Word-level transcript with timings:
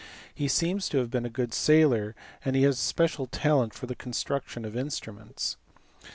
He 0.33 0.47
seems 0.47 0.89
to 0.89 0.97
have 0.97 1.11
been 1.11 1.27
a 1.27 1.29
good 1.29 1.53
sailor 1.53 2.15
and 2.43 2.55
he 2.55 2.63
had 2.63 2.71
a 2.71 2.75
special 2.75 3.27
talent 3.27 3.75
for 3.75 3.85
the 3.85 3.93
construction 3.93 4.65
of 4.65 4.75
instruments. 4.75 5.57